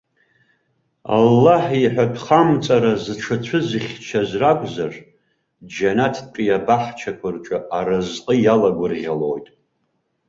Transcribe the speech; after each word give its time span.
Аллаҳ 1.15 1.65
иҳәатәхамҵара 1.83 2.91
зҽацәызыхьчаз 3.03 4.29
ракәзар, 4.41 4.93
џьанаҭтәи 5.73 6.55
абаҳчақәа 6.57 7.29
рҿы 7.35 7.57
аразҟы 7.77 8.33
иалагәырӷьалоит. 8.39 9.47